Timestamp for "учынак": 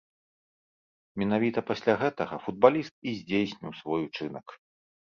4.11-4.61